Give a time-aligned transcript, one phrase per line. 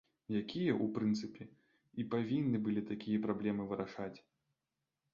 [0.37, 1.43] Якія, у прынцыпе,
[2.05, 4.15] і павінны былі такія праблемы вырашаць.